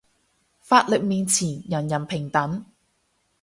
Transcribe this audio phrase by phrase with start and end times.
[0.61, 2.65] 法律面前人人平等